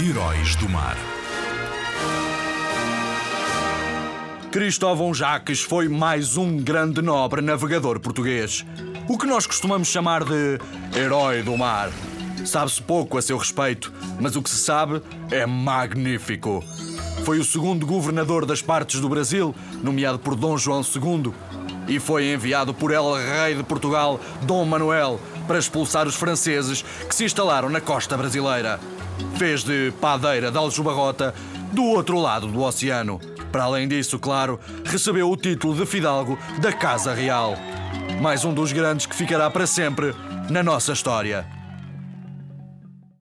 Heróis 0.00 0.56
do 0.56 0.68
Mar. 0.68 0.96
Cristóvão 4.50 5.14
Jaques 5.14 5.62
foi 5.62 5.88
mais 5.88 6.36
um 6.36 6.56
grande 6.56 7.00
nobre 7.00 7.40
navegador 7.40 8.00
português. 8.00 8.66
O 9.08 9.16
que 9.16 9.24
nós 9.24 9.46
costumamos 9.46 9.86
chamar 9.86 10.24
de 10.24 10.58
herói 10.98 11.42
do 11.42 11.56
mar. 11.56 11.90
Sabe-se 12.44 12.82
pouco 12.82 13.16
a 13.16 13.22
seu 13.22 13.38
respeito, 13.38 13.92
mas 14.20 14.34
o 14.34 14.42
que 14.42 14.50
se 14.50 14.58
sabe 14.58 15.00
é 15.30 15.46
magnífico. 15.46 16.62
Foi 17.24 17.38
o 17.38 17.44
segundo 17.44 17.86
governador 17.86 18.44
das 18.44 18.60
partes 18.60 19.00
do 19.00 19.08
Brasil, 19.08 19.54
nomeado 19.80 20.18
por 20.18 20.34
Dom 20.34 20.58
João 20.58 20.82
II, 20.82 21.32
e 21.86 22.00
foi 22.00 22.32
enviado 22.32 22.74
por 22.74 22.90
El 22.90 23.14
Rei 23.14 23.54
de 23.54 23.62
Portugal, 23.62 24.20
Dom 24.42 24.64
Manuel, 24.64 25.20
para 25.46 25.58
expulsar 25.58 26.06
os 26.06 26.14
franceses 26.14 26.82
que 27.08 27.14
se 27.14 27.24
instalaram 27.24 27.68
na 27.68 27.80
costa 27.80 28.16
brasileira. 28.16 28.80
Fez 29.36 29.62
de 29.62 29.92
padeira 30.00 30.50
de 30.50 30.58
Aljubarrota 30.58 31.34
do 31.72 31.84
outro 31.84 32.18
lado 32.18 32.46
do 32.48 32.62
oceano. 32.62 33.20
Para 33.52 33.64
além 33.64 33.86
disso, 33.86 34.18
claro, 34.18 34.58
recebeu 34.84 35.30
o 35.30 35.36
título 35.36 35.74
de 35.74 35.86
fidalgo 35.86 36.38
da 36.58 36.72
Casa 36.72 37.14
Real. 37.14 37.54
Mais 38.20 38.44
um 38.44 38.52
dos 38.52 38.72
grandes 38.72 39.06
que 39.06 39.14
ficará 39.14 39.48
para 39.50 39.66
sempre 39.66 40.14
na 40.50 40.62
nossa 40.62 40.92
história. 40.92 41.53